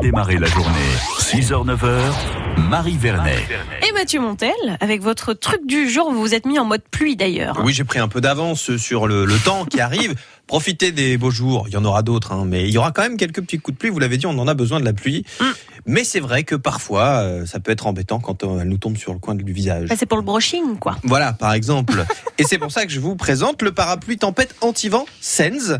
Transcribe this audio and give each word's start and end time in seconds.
démarrer 0.00 0.38
la 0.38 0.46
journée. 0.46 0.78
6h, 1.18 1.66
9h, 1.66 2.58
Marie 2.68 2.96
Vernet. 2.96 3.46
Et 3.86 3.92
Mathieu 3.92 4.20
Montel, 4.20 4.52
avec 4.80 5.02
votre 5.02 5.34
truc 5.34 5.66
du 5.66 5.88
jour, 5.88 6.10
vous 6.10 6.20
vous 6.20 6.34
êtes 6.34 6.46
mis 6.46 6.58
en 6.58 6.64
mode 6.64 6.82
pluie 6.90 7.16
d'ailleurs. 7.16 7.60
Oui, 7.62 7.72
j'ai 7.72 7.84
pris 7.84 7.98
un 7.98 8.08
peu 8.08 8.20
d'avance 8.20 8.76
sur 8.76 9.06
le, 9.06 9.24
le 9.24 9.38
temps 9.38 9.64
qui 9.66 9.80
arrive. 9.80 10.14
Profitez 10.46 10.90
des 10.90 11.16
beaux 11.16 11.30
jours, 11.30 11.66
il 11.68 11.74
y 11.74 11.76
en 11.76 11.84
aura 11.84 12.02
d'autres, 12.02 12.32
hein, 12.32 12.44
mais 12.46 12.64
il 12.64 12.70
y 12.70 12.78
aura 12.78 12.92
quand 12.92 13.02
même 13.02 13.16
quelques 13.16 13.42
petits 13.42 13.58
coups 13.58 13.76
de 13.76 13.78
pluie. 13.78 13.90
Vous 13.90 13.98
l'avez 13.98 14.16
dit, 14.16 14.26
on 14.26 14.38
en 14.38 14.48
a 14.48 14.54
besoin 14.54 14.80
de 14.80 14.84
la 14.84 14.92
pluie. 14.92 15.24
Mm. 15.40 15.44
Mais 15.86 16.04
c'est 16.04 16.20
vrai 16.20 16.44
que 16.44 16.54
parfois, 16.54 17.22
euh, 17.22 17.46
ça 17.46 17.60
peut 17.60 17.72
être 17.72 17.86
embêtant 17.86 18.20
quand 18.20 18.44
euh, 18.44 18.60
elle 18.60 18.68
nous 18.68 18.78
tombe 18.78 18.96
sur 18.96 19.12
le 19.12 19.18
coin 19.18 19.34
du 19.34 19.52
visage. 19.52 19.88
Bah, 19.88 19.94
c'est 19.98 20.06
pour 20.06 20.18
le 20.18 20.24
brushing, 20.24 20.78
quoi. 20.78 20.96
Voilà, 21.04 21.32
par 21.32 21.52
exemple. 21.52 22.04
Et 22.38 22.44
c'est 22.44 22.58
pour 22.58 22.70
ça 22.70 22.86
que 22.86 22.92
je 22.92 23.00
vous 23.00 23.16
présente 23.16 23.62
le 23.62 23.72
parapluie 23.72 24.16
tempête 24.18 24.54
anti-vent 24.60 25.06
Sens. 25.20 25.72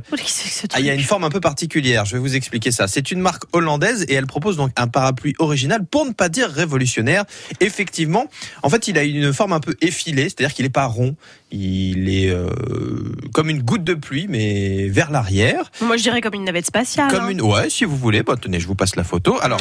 Ah, 0.72 0.80
il 0.80 0.86
y 0.86 0.90
a 0.90 0.94
une 0.94 1.02
forme 1.02 1.24
un 1.24 1.30
peu 1.30 1.40
particulière, 1.40 2.04
je 2.04 2.16
vais 2.16 2.18
vous 2.18 2.36
expliquer 2.36 2.70
ça. 2.70 2.86
C'est 2.86 3.10
une 3.10 3.20
marque 3.20 3.44
hollandaise 3.52 4.04
et 4.08 4.14
elle 4.14 4.26
propose 4.26 4.56
donc 4.56 4.70
un 4.76 4.88
parapluie 4.88 5.34
original, 5.38 5.84
pour 5.84 6.06
ne 6.06 6.12
pas 6.12 6.28
dire 6.28 6.48
révolutionnaire. 6.48 7.24
Effectivement, 7.60 8.26
en 8.62 8.70
fait, 8.70 8.88
il 8.88 8.98
a 8.98 9.04
une 9.04 9.32
forme 9.32 9.52
un 9.52 9.60
peu 9.60 9.74
effilée, 9.80 10.24
c'est-à-dire 10.24 10.54
qu'il 10.54 10.64
n'est 10.64 10.70
pas 10.70 10.86
rond, 10.86 11.16
il 11.50 12.08
est 12.08 12.30
euh, 12.30 12.48
comme 13.32 13.50
une 13.50 13.62
goutte 13.62 13.84
de 13.84 13.94
pluie, 13.94 14.26
mais 14.28 14.88
vers 14.88 15.10
l'arrière. 15.10 15.70
Moi, 15.80 15.96
je 15.96 16.02
dirais 16.02 16.20
comme 16.20 16.34
une 16.34 16.44
navette 16.44 16.66
spatiale. 16.66 17.10
Comme 17.10 17.24
hein. 17.24 17.30
une, 17.30 17.42
ouais, 17.42 17.70
si 17.70 17.84
vous 17.84 17.96
voulez. 17.96 18.22
Bah, 18.22 18.36
tenez, 18.40 18.60
je 18.60 18.66
vous 18.66 18.74
passe 18.74 18.96
la 18.96 19.04
photo. 19.04 19.38
Alors, 19.40 19.60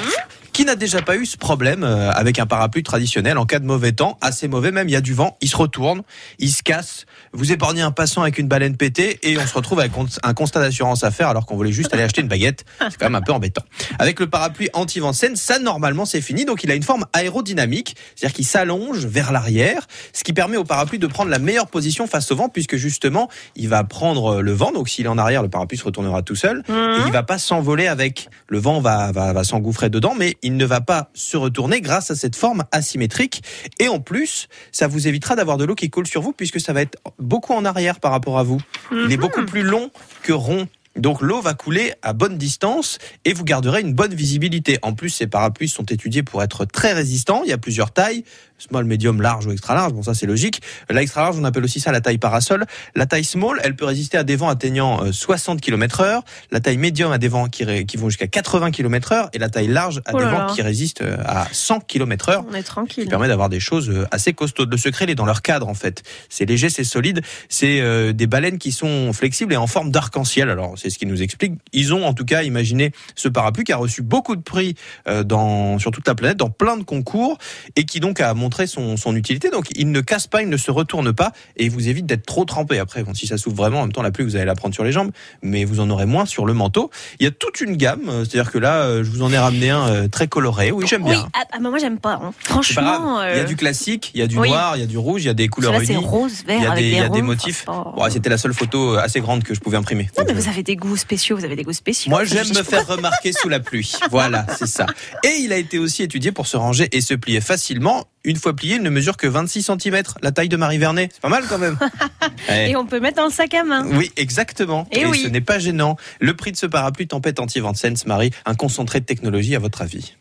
qui 0.51 0.65
n'a 0.65 0.75
déjà 0.75 1.01
pas 1.01 1.15
eu 1.15 1.25
ce 1.25 1.37
problème 1.37 1.83
euh, 1.83 2.11
avec 2.11 2.39
un 2.39 2.45
parapluie 2.45 2.83
traditionnel 2.83 3.37
en 3.37 3.45
cas 3.45 3.59
de 3.59 3.65
mauvais 3.65 3.91
temps, 3.91 4.17
assez 4.21 4.47
mauvais 4.47 4.71
même, 4.71 4.87
il 4.89 4.91
y 4.91 4.95
a 4.95 5.01
du 5.01 5.13
vent, 5.13 5.37
il 5.41 5.47
se 5.49 5.55
retourne, 5.57 6.01
il 6.39 6.49
se 6.51 6.63
casse. 6.63 7.05
Vous 7.33 7.51
épargnez 7.51 7.81
un 7.81 7.91
passant 7.91 8.21
avec 8.21 8.37
une 8.37 8.47
baleine 8.47 8.75
pétée 8.75 9.19
et 9.23 9.37
on 9.37 9.45
se 9.45 9.53
retrouve 9.53 9.79
avec 9.79 9.91
un 10.23 10.33
constat 10.33 10.59
d'assurance 10.61 11.03
à 11.03 11.11
faire 11.11 11.27
alors 11.29 11.45
qu'on 11.45 11.55
voulait 11.55 11.71
juste 11.71 11.93
aller 11.93 12.03
acheter 12.03 12.21
une 12.21 12.27
baguette. 12.27 12.65
C'est 12.79 12.97
quand 12.97 13.05
même 13.05 13.15
un 13.15 13.21
peu 13.21 13.31
embêtant. 13.33 13.63
Avec 13.99 14.19
le 14.19 14.27
parapluie 14.27 14.69
anti-vent 14.73 15.13
Sen, 15.13 15.35
ça 15.35 15.59
normalement 15.59 16.05
c'est 16.05 16.21
fini. 16.21 16.45
Donc 16.45 16.63
il 16.63 16.71
a 16.71 16.75
une 16.75 16.83
forme 16.83 17.05
aérodynamique, 17.13 17.95
c'est-à-dire 18.15 18.35
qu'il 18.35 18.45
s'allonge 18.45 19.05
vers 19.05 19.31
l'arrière, 19.31 19.87
ce 20.13 20.23
qui 20.23 20.33
permet 20.33 20.57
au 20.57 20.63
parapluie 20.63 20.99
de 20.99 21.07
prendre 21.07 21.29
la 21.29 21.39
meilleure 21.39 21.67
position 21.67 22.07
face 22.07 22.31
au 22.31 22.35
vent 22.35 22.49
puisque 22.49 22.75
justement 22.75 23.29
il 23.55 23.69
va 23.69 23.83
prendre 23.83 24.41
le 24.41 24.51
vent. 24.51 24.71
Donc 24.71 24.89
s'il 24.89 25.05
est 25.05 25.09
en 25.09 25.17
arrière, 25.17 25.41
le 25.43 25.49
parapluie 25.49 25.77
se 25.77 25.83
retournera 25.83 26.21
tout 26.23 26.35
seul 26.35 26.63
et 26.67 26.71
Mhm. 26.71 27.03
il 27.07 27.11
va 27.11 27.23
pas 27.23 27.37
s'envoler 27.37 27.87
avec. 27.87 28.29
Le 28.47 28.57
vent 28.59 28.79
va, 28.81 29.11
va, 29.11 29.31
va 29.33 29.43
s'engouffrer 29.43 29.89
dedans, 29.89 30.13
mais 30.17 30.37
il 30.41 30.48
ne 30.57 30.65
va 30.65 30.81
pas 30.81 31.09
se 31.13 31.37
retourner 31.37 31.81
grâce 31.81 32.11
à 32.11 32.15
cette 32.15 32.35
forme 32.35 32.63
asymétrique. 32.71 33.43
Et 33.79 33.87
en 33.87 33.99
plus, 33.99 34.47
ça 34.71 34.87
vous 34.87 35.07
évitera 35.07 35.35
d'avoir 35.35 35.57
de 35.57 35.65
l'eau 35.65 35.75
qui 35.75 35.89
coule 35.89 36.07
sur 36.07 36.21
vous 36.21 36.33
puisque 36.33 36.59
ça 36.59 36.73
va 36.73 36.81
être 36.81 36.97
beaucoup 37.17 37.53
en 37.53 37.65
arrière 37.65 37.99
par 37.99 38.11
rapport 38.11 38.39
à 38.39 38.43
vous. 38.43 38.59
Il 38.91 39.11
est 39.11 39.17
beaucoup 39.17 39.45
plus 39.45 39.63
long 39.63 39.91
que 40.23 40.33
rond. 40.33 40.67
Donc 40.95 41.21
l'eau 41.21 41.39
va 41.41 41.53
couler 41.53 41.93
à 42.01 42.13
bonne 42.13 42.37
distance 42.37 42.97
et 43.23 43.33
vous 43.33 43.43
garderez 43.43 43.81
une 43.81 43.93
bonne 43.93 44.13
visibilité. 44.13 44.79
En 44.81 44.93
plus, 44.93 45.09
ces 45.09 45.27
parapluies 45.27 45.69
sont 45.69 45.85
étudiés 45.85 46.23
pour 46.23 46.43
être 46.43 46.65
très 46.65 46.93
résistants. 46.93 47.41
Il 47.45 47.49
y 47.49 47.53
a 47.53 47.57
plusieurs 47.57 47.91
tailles, 47.91 48.23
small, 48.57 48.83
medium, 48.85 49.21
large 49.21 49.45
ou 49.45 49.51
extra 49.51 49.75
large. 49.75 49.93
Bon, 49.93 50.01
ça 50.03 50.13
c'est 50.13 50.25
logique. 50.25 50.61
La 50.89 51.01
extra 51.01 51.21
large, 51.21 51.37
on 51.39 51.43
appelle 51.45 51.63
aussi 51.63 51.79
ça 51.79 51.91
la 51.91 52.01
taille 52.01 52.17
parasol. 52.17 52.65
La 52.95 53.05
taille 53.05 53.23
small, 53.23 53.61
elle 53.63 53.75
peut 53.75 53.85
résister 53.85 54.17
à 54.17 54.23
des 54.23 54.35
vents 54.35 54.49
atteignant 54.49 55.03
euh, 55.05 55.11
60 55.13 55.61
km 55.61 56.01
heure. 56.01 56.23
La 56.51 56.59
taille 56.59 56.77
medium 56.77 57.11
à 57.11 57.17
des 57.17 57.27
vents 57.29 57.47
qui, 57.47 57.63
ré- 57.63 57.85
qui 57.85 57.95
vont 57.95 58.09
jusqu'à 58.09 58.27
80 58.27 58.71
km 58.71 59.11
heure. 59.13 59.29
Et 59.33 59.37
la 59.37 59.49
taille 59.49 59.67
large 59.67 60.01
à 60.05 60.11
Oh 60.13 60.17
des 60.17 60.25
là 60.25 60.31
vents 60.47 60.53
qui 60.53 60.61
résistent 60.63 61.03
euh, 61.03 61.17
à 61.23 61.47
100 61.51 61.81
km 61.81 62.29
heure 62.29 62.43
On 62.49 62.53
est 62.53 62.57
qui 62.59 62.63
tranquille. 62.63 63.07
permet 63.07 63.27
d'avoir 63.29 63.47
des 63.49 63.59
choses 63.61 63.89
euh, 63.89 64.05
assez 64.11 64.33
costaudes. 64.33 64.71
Le 64.71 64.77
secret, 64.77 65.05
il 65.05 65.11
est 65.11 65.15
dans 65.15 65.25
leur 65.27 65.43
cadre, 65.43 65.69
en 65.69 65.75
fait. 65.75 66.03
C'est 66.29 66.45
léger, 66.45 66.69
c'est 66.69 66.83
solide. 66.83 67.21
C'est 67.47 67.79
euh, 67.79 68.11
des 68.11 68.27
baleines 68.27 68.57
qui 68.57 68.71
sont 68.73 69.13
flexibles 69.13 69.53
et 69.53 69.57
en 69.57 69.67
forme 69.67 69.91
d'arc-en-ciel. 69.91 70.49
Alors, 70.49 70.77
c'est 70.79 70.89
ce 70.89 70.97
qui 70.97 71.05
nous 71.05 71.21
explique. 71.21 71.53
Ils 71.73 71.93
ont, 71.93 72.05
en 72.05 72.13
tout 72.13 72.25
cas, 72.25 72.43
imaginé 72.43 72.91
ce 73.15 73.27
parapluie 73.27 73.63
qui 73.63 73.71
a 73.73 73.77
reçu 73.77 74.01
beaucoup 74.01 74.35
de 74.35 74.41
prix 74.41 74.75
euh, 75.07 75.23
dans, 75.23 75.77
sur 75.79 75.91
toute 75.91 76.07
la 76.07 76.15
planète, 76.15 76.37
dans 76.37 76.49
plein 76.49 76.77
de 76.77 76.83
concours, 76.83 77.37
et 77.75 77.83
qui 77.85 77.99
donc 77.99 78.19
a 78.21 78.33
montré 78.33 78.67
son, 78.67 78.97
son 78.97 79.15
utilité. 79.15 79.49
Donc, 79.49 79.67
il 79.75 79.91
ne 79.91 80.01
casse 80.01 80.27
pas, 80.27 80.41
il 80.41 80.49
ne 80.49 80.57
se 80.57 80.71
retourne 80.71 81.13
pas, 81.13 81.31
et 81.57 81.65
il 81.65 81.71
vous 81.71 81.87
évite 81.89 82.05
d'être 82.05 82.25
trop 82.25 82.45
trempé. 82.45 82.79
Après, 82.79 83.03
bon, 83.03 83.13
si 83.13 83.27
ça 83.27 83.37
souffle 83.37 83.55
vraiment, 83.57 83.79
en 83.79 83.83
même 83.83 83.91
temps, 83.91 84.01
la 84.01 84.11
pluie, 84.11 84.23
vous 84.25 84.35
allez 84.35 84.45
la 84.45 84.55
prendre 84.55 84.73
sur 84.73 84.83
les 84.83 84.91
jambes, 84.91 85.11
mais 85.43 85.65
vous 85.65 85.79
en 85.79 85.89
aurez 85.89 86.05
moins 86.05 86.25
sur 86.25 86.45
le 86.45 86.53
manteau. 86.53 86.89
Il 87.19 87.23
y 87.23 87.27
a 87.27 87.31
toute 87.31 87.61
une 87.61 87.75
gamme. 87.75 88.07
euh, 88.09 88.23
C'est-à-dire 88.25 88.51
que 88.51 88.57
là, 88.57 88.83
euh, 88.83 89.03
je 89.03 89.09
vous 89.09 89.21
en 89.21 89.31
ai 89.31 89.37
ramené 89.37 89.69
un 89.69 90.07
très 90.07 90.27
coloré. 90.27 90.71
Oui, 90.71 90.85
j'aime 90.87 91.03
Oui, 91.03 91.11
bien. 91.11 91.27
ah, 91.33 91.43
ah, 91.51 91.57
bah, 91.61 91.69
moi 91.69 91.77
j'aime 91.79 91.99
pas. 91.99 92.19
hein. 92.23 92.31
Franchement, 92.39 93.21
Il 93.23 93.37
y 93.37 93.39
a 93.39 93.43
du 93.43 93.55
classique, 93.55 94.11
il 94.13 94.19
y 94.19 94.23
a 94.23 94.27
du 94.27 94.37
oui. 94.37 94.49
noir, 94.49 94.77
il 94.77 94.79
y 94.79 94.83
a 94.83 94.87
du 94.87 94.97
rouge, 94.97 95.23
il 95.23 95.27
y 95.27 95.29
a 95.29 95.33
des 95.33 95.47
couleurs 95.47 95.79
unies. 95.79 95.95
rose, 95.97 96.43
vert 96.45 96.57
Il 96.57 96.63
y 96.63 96.65
a 96.65 96.71
avec 96.71 96.83
des, 96.83 96.89
des, 96.91 96.95
il 96.97 96.99
y 97.01 97.03
a 97.03 97.09
des 97.09 97.21
motifs. 97.21 97.65
Enfin, 97.67 97.93
Bon, 97.95 98.09
C'était 98.09 98.29
la 98.29 98.37
seule 98.37 98.53
photo 98.53 98.95
assez 98.95 99.19
grande 99.21 99.43
que 99.43 99.53
je 99.53 99.59
pouvais 99.59 99.77
imprimer. 99.77 100.09
Non, 100.17 100.23
mais 100.27 100.33
vous 100.33 100.47
avez 100.49 100.63
des 100.69 100.75
goûts 100.75 100.97
spéciaux, 100.97 101.35
vous 101.35 101.45
avez 101.45 101.55
des 101.55 101.63
goûts 101.63 101.73
spéciaux. 101.73 102.11
Moi, 102.11 102.25
j'aime 102.25 102.47
me 102.49 102.61
faire 102.61 102.85
remarquer 102.85 103.31
sous 103.33 103.49
la 103.49 103.59
pluie. 103.59 103.91
Voilà, 104.11 104.45
c'est 104.55 104.67
ça. 104.67 104.85
Et 105.23 105.37
il 105.39 105.51
a 105.51 105.57
été 105.57 105.79
aussi 105.79 106.03
étudié 106.03 106.31
pour 106.31 106.45
se 106.45 106.57
ranger 106.57 106.87
et 106.91 107.01
se 107.01 107.15
plier 107.15 107.41
facilement. 107.41 108.05
Une 108.23 108.35
fois 108.35 108.55
plié, 108.55 108.75
il 108.75 108.83
ne 108.83 108.91
mesure 108.91 109.17
que 109.17 109.25
26 109.25 109.63
cm, 109.63 110.03
la 110.21 110.31
taille 110.31 110.49
de 110.49 110.57
Marie 110.57 110.77
Vernet. 110.77 111.09
C'est 111.11 111.21
pas 111.21 111.29
mal 111.29 111.43
quand 111.49 111.57
même. 111.57 111.77
Et 112.49 112.75
on 112.75 112.85
peut 112.85 112.99
mettre 112.99 113.17
dans 113.17 113.25
le 113.25 113.31
sac 113.31 113.55
à 113.55 113.63
main. 113.63 113.83
Oui, 113.87 114.11
exactement. 114.15 114.87
Eh 114.91 115.07
oui. 115.07 115.23
ce 115.23 115.27
n'est 115.27 115.41
pas 115.41 115.57
gênant. 115.57 115.97
Le 116.19 116.35
prix 116.35 116.51
de 116.51 116.57
ce 116.57 116.67
parapluie 116.67 117.07
tempête 117.07 117.39
anti-vent 117.39 117.73
Sense, 117.73 118.05
Marie, 118.05 118.31
un 118.45 118.53
concentré 118.53 118.99
de 118.99 119.05
technologie 119.05 119.55
à 119.55 119.59
votre 119.59 119.81
avis? 119.81 120.13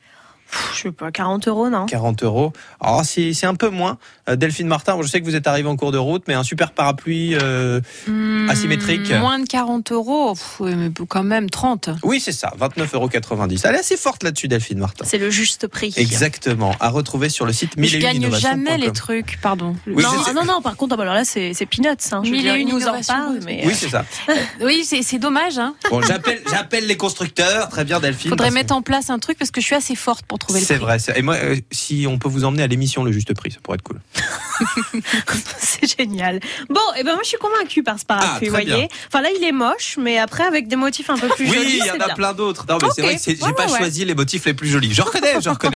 Je 0.79 0.83
sais 0.85 0.93
pas, 0.93 1.11
40 1.11 1.49
euros, 1.49 1.69
non? 1.71 1.87
40 1.87 2.23
euros. 2.23 2.53
Alors, 2.81 3.05
c'est 3.05 3.33
c'est 3.33 3.47
un 3.47 3.55
peu 3.55 3.69
moins. 3.69 3.99
Euh, 4.29 4.37
Delphine 4.37 4.69
Martin, 4.69 4.95
bon, 4.95 5.03
je 5.03 5.09
sais 5.09 5.21
que 5.21 5.25
vous 5.25 5.35
êtes 5.35 5.47
arrivé 5.47 5.69
en 5.69 5.77
cours 5.77 5.93
de 5.93 5.99
route, 5.99 6.23
mais 6.29 6.35
un 6.35 6.43
super 6.45 6.71
parapluie. 6.73 7.35
euh, 7.35 7.81
Hmm, 8.07 8.49
Asymétrique. 8.49 9.11
Moins 9.13 9.39
de 9.41 9.47
40 9.47 9.93
euros, 9.93 10.35
Pff, 10.35 10.61
mais 10.61 10.91
quand 11.09 11.23
même 11.25 11.51
30. 11.51 11.91
Oui, 12.03 12.21
c'est 12.21 12.33
ça, 12.33 12.53
29,90 12.59 12.95
euros. 12.95 13.09
Elle 13.65 13.75
est 13.75 13.79
assez 13.79 13.97
forte 13.97 14.23
là-dessus, 14.23 14.49
Delphine 14.49 14.79
Martin. 14.79 15.05
C'est 15.07 15.19
le 15.19 15.31
juste 15.31 15.67
prix. 15.67 15.93
Exactement. 15.97 16.75
À 16.81 16.91
retrouver 16.91 17.29
sur 17.29 17.45
le 17.47 17.53
site 17.53 17.73
Mais 17.77 17.87
je 17.87 17.97
1001 17.99 18.13
gagne 18.13 18.31
jamais 18.39 18.79
les 18.79 18.93
trucs, 18.93 19.39
pardon. 19.43 19.75
Oui, 19.87 20.03
non, 20.03 20.11
ah 20.27 20.33
non, 20.33 20.45
non, 20.45 20.61
par 20.63 20.77
contre, 20.77 20.95
ah 20.95 20.97
bah 20.97 21.03
alors 21.03 21.15
là, 21.15 21.25
c'est 21.25 21.53
c'est 21.55 21.67
peanuts. 21.67 21.89
Hein. 22.13 22.21
Je 22.25 22.29
veux 22.31 22.33
Mille 22.37 22.43
dire, 22.43 22.55
et 22.55 22.59
ils 22.61 22.63
une 22.69 22.75
nous 22.75 22.87
en 22.87 23.01
parlent, 23.07 23.41
mais. 23.45 23.63
Oui, 23.67 23.75
c'est 23.75 23.89
ça. 23.89 24.05
Oui, 24.61 24.85
c'est 24.85 25.03
c'est 25.03 25.19
dommage. 25.19 25.59
Hein. 25.59 25.75
Bon, 25.91 26.01
j'appelle, 26.03 26.41
j'appelle 26.51 26.87
les 26.87 26.97
constructeurs. 26.97 27.69
Très 27.69 27.85
bien, 27.85 28.01
Delphine. 28.01 28.31
Faudrait 28.31 28.47
parce 28.47 28.55
que- 28.55 28.61
mettre 28.61 28.75
en 28.75 28.83
place 28.83 29.11
un 29.11 29.19
truc 29.19 29.39
parce 29.39 29.51
que 29.51 29.61
je 29.61 29.67
suis 29.67 29.75
assez 29.75 29.95
forte 29.95 30.25
pour 30.27 30.39
trouver 30.39 30.61
le 30.61 30.67
C'est 30.69 30.77
vrai. 30.77 30.99
Et 31.17 31.23
moi, 31.23 31.35
euh, 31.37 31.57
si 31.71 32.07
on 32.09 32.19
peut 32.19 32.29
vous 32.29 32.45
emmener 32.45 32.63
à 32.63 32.67
l'émission 32.67 33.03
Le 33.05 33.11
Juste 33.13 33.33
Prix, 33.35 33.51
ça 33.53 33.59
pourrait 33.63 33.77
être 33.77 33.83
cool. 33.83 34.01
c'est 35.59 35.97
génial. 35.99 36.41
Bon, 36.69 36.81
et 36.99 37.03
ben 37.05 37.13
moi, 37.13 37.21
je 37.23 37.29
suis 37.29 37.39
convaincue 37.39 37.83
par 37.83 37.99
ce 37.99 38.05
parapluie, 38.05 38.31
Ah, 38.35 38.39
vous 38.45 38.51
voyez. 38.51 38.67
bien. 38.67 38.89
Enfin, 39.07 39.23
là, 39.23 39.31
il 39.37 39.43
est 39.45 39.53
moche, 39.53 39.97
mais 39.99 40.19
après, 40.19 40.45
avec 40.45 40.69
des 40.69 40.77
motifs 40.77 41.09
un 41.11 41.17
peu 41.17 41.29
plus 41.29 41.47
jolis. 41.47 41.59
Oui, 41.61 41.79
il 41.81 41.87
y 41.87 41.91
en 41.91 41.95
a 41.95 42.07
bien. 42.07 42.15
plein 42.15 42.33
d'autres. 42.35 42.67
Non, 42.69 42.79
mais 42.83 42.89
c'est 42.95 43.03
vrai 43.03 43.17
que 43.17 43.23
j'ai 43.25 43.43
Ouais, 43.43 43.53
pas 43.55 43.67
ouais. 43.71 43.79
choisi 43.79 44.05
les 44.05 44.15
motifs 44.15 44.45
les 44.45 44.55
plus 44.55 44.69
jolis. 44.69 44.93
Je 44.93 45.01
reconnais, 45.03 45.41
je 45.41 45.49
reconnais. 45.49 45.59